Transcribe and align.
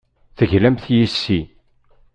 Teglamt 0.37 0.85
yes-i. 0.95 1.39